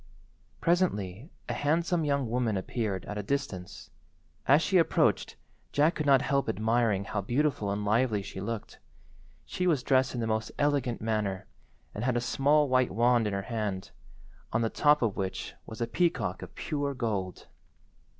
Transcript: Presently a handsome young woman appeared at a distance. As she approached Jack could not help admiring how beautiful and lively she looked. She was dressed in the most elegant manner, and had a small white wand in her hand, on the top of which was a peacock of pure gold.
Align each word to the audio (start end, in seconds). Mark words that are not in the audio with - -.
Presently 0.61 1.29
a 1.47 1.53
handsome 1.53 2.03
young 2.03 2.27
woman 2.27 2.57
appeared 2.57 3.05
at 3.05 3.19
a 3.19 3.21
distance. 3.21 3.91
As 4.47 4.63
she 4.63 4.79
approached 4.79 5.35
Jack 5.71 5.93
could 5.93 6.07
not 6.07 6.23
help 6.23 6.49
admiring 6.49 7.03
how 7.03 7.21
beautiful 7.21 7.69
and 7.69 7.85
lively 7.85 8.23
she 8.23 8.41
looked. 8.41 8.79
She 9.45 9.67
was 9.67 9.83
dressed 9.83 10.15
in 10.15 10.19
the 10.19 10.25
most 10.25 10.51
elegant 10.57 11.01
manner, 11.01 11.45
and 11.93 12.03
had 12.03 12.17
a 12.17 12.19
small 12.19 12.67
white 12.67 12.89
wand 12.89 13.27
in 13.27 13.33
her 13.33 13.43
hand, 13.43 13.91
on 14.51 14.63
the 14.63 14.71
top 14.71 15.03
of 15.03 15.17
which 15.17 15.53
was 15.67 15.81
a 15.81 15.85
peacock 15.87 16.41
of 16.41 16.55
pure 16.55 16.95
gold. 16.95 17.45